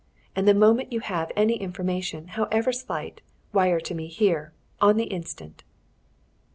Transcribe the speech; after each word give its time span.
And 0.35 0.47
the 0.47 0.55
moment 0.55 0.91
you 0.91 0.99
have 1.01 1.31
any 1.35 1.57
information, 1.61 2.29
however 2.29 2.73
slight, 2.73 3.21
wire 3.53 3.79
to 3.81 3.93
me, 3.93 4.07
here 4.07 4.51
on 4.81 4.97
the 4.97 5.03
instant." 5.05 5.63